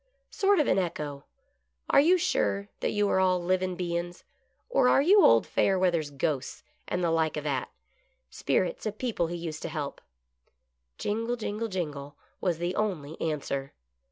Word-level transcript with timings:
Sort 0.31 0.59
of 0.59 0.65
an 0.65 0.79
echo— 0.79 1.25
are 1.91 1.99
you 2.01 2.17
sure 2.17 2.69
that 2.79 2.89
you 2.89 3.07
are 3.07 3.19
all 3.19 3.39
livin' 3.39 3.75
bein's, 3.75 4.23
or 4.67 4.89
are 4.89 5.03
you 5.03 5.23
old 5.23 5.45
Fayerweather's 5.45 6.09
ghosts, 6.09 6.63
and 6.87 7.03
the 7.03 7.11
like 7.11 7.37
o' 7.37 7.41
that? 7.41 7.69
Spirits 8.31 8.87
of 8.87 8.97
people 8.97 9.27
he 9.27 9.37
used 9.37 9.61
to 9.61 9.69
help?" 9.69 10.01
Jingle, 10.97 11.35
jingle, 11.35 11.67
j 11.67 11.81
ingle',' 11.81 12.15
was 12.41 12.57
the 12.57 12.75
only 12.75 13.15
answer. 13.21 13.73